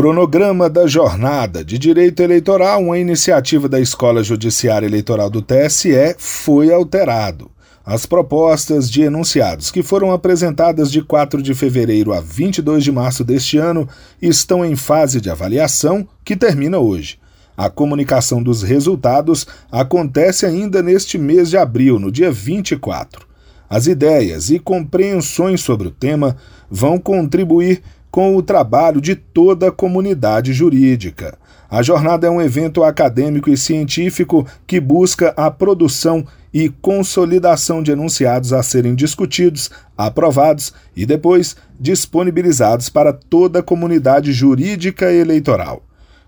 [0.00, 6.72] Cronograma da Jornada de Direito Eleitoral, uma iniciativa da Escola Judiciária Eleitoral do TSE, foi
[6.72, 7.50] alterado.
[7.84, 13.22] As propostas de enunciados que foram apresentadas de 4 de fevereiro a 22 de março
[13.22, 13.86] deste ano
[14.22, 17.18] estão em fase de avaliação, que termina hoje.
[17.54, 23.28] A comunicação dos resultados acontece ainda neste mês de abril, no dia 24.
[23.68, 26.38] As ideias e compreensões sobre o tema
[26.70, 31.38] vão contribuir com o trabalho de toda a comunidade jurídica.
[31.70, 37.92] A jornada é um evento acadêmico e científico que busca a produção e consolidação de
[37.92, 45.84] enunciados a serem discutidos, aprovados e depois disponibilizados para toda a comunidade jurídica eleitoral.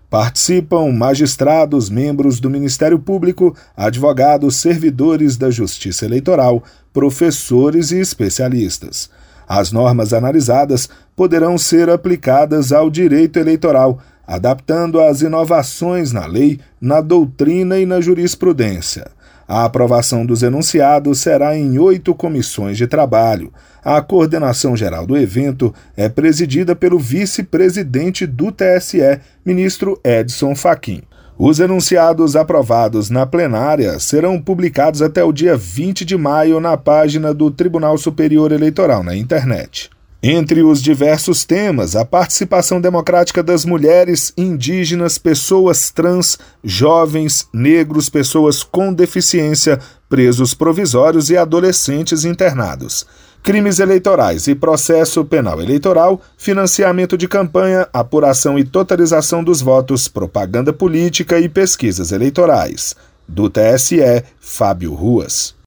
[0.09, 6.63] Participam magistrados, membros do Ministério Público, advogados, servidores da Justiça Eleitoral,
[6.93, 9.09] professores e especialistas.
[9.47, 17.01] As normas analisadas poderão ser aplicadas ao direito eleitoral, adaptando as inovações na lei, na
[17.01, 19.11] doutrina e na jurisprudência.
[19.47, 23.51] A aprovação dos enunciados será em oito comissões de trabalho.
[23.83, 31.03] A coordenação geral do evento é presidida pelo vice-presidente do TSE, ministro Edson Fachin.
[31.37, 37.33] Os enunciados aprovados na plenária serão publicados até o dia 20 de maio na página
[37.33, 39.89] do Tribunal Superior Eleitoral na internet.
[40.25, 48.63] Entre os diversos temas, a participação democrática das mulheres, indígenas, pessoas trans, jovens, negros, pessoas
[48.63, 53.05] com deficiência, presos provisórios e adolescentes internados.
[53.43, 60.71] Crimes eleitorais e processo penal eleitoral, financiamento de campanha, apuração e totalização dos votos, propaganda
[60.71, 62.95] política e pesquisas eleitorais.
[63.27, 65.53] Do TSE, Fábio Ruas.